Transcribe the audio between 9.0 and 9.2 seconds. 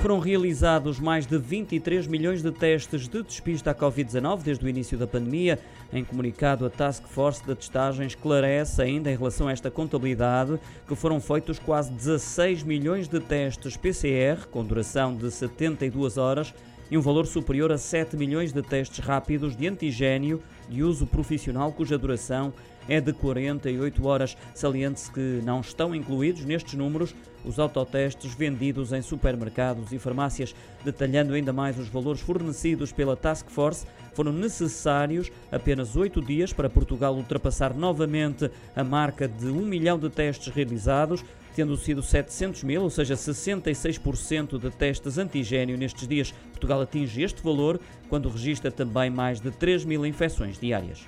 em